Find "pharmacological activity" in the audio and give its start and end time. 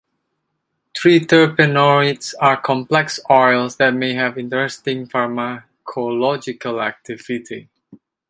5.07-7.69